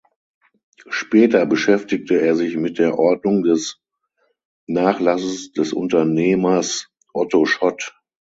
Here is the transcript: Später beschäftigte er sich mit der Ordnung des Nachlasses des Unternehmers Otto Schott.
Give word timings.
Später 0.89 1.45
beschäftigte 1.45 2.19
er 2.19 2.35
sich 2.35 2.57
mit 2.57 2.79
der 2.79 2.97
Ordnung 2.97 3.43
des 3.43 3.79
Nachlasses 4.65 5.51
des 5.51 5.73
Unternehmers 5.73 6.89
Otto 7.13 7.45
Schott. 7.45 7.93